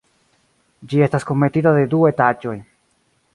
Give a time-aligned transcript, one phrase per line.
[0.93, 2.57] Ĝi estas kunmetita de du etaĝoj.